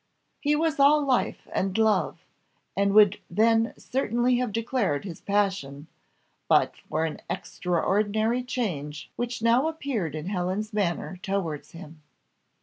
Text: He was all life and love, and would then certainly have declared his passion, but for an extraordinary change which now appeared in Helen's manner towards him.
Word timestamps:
He 0.39 0.55
was 0.55 0.79
all 0.79 1.05
life 1.05 1.47
and 1.53 1.77
love, 1.77 2.25
and 2.75 2.93
would 2.93 3.19
then 3.29 3.71
certainly 3.77 4.37
have 4.37 4.51
declared 4.51 5.05
his 5.05 5.21
passion, 5.21 5.85
but 6.47 6.75
for 6.89 7.05
an 7.05 7.21
extraordinary 7.29 8.43
change 8.43 9.11
which 9.15 9.43
now 9.43 9.67
appeared 9.67 10.15
in 10.15 10.25
Helen's 10.25 10.73
manner 10.73 11.17
towards 11.17 11.73
him. 11.73 12.01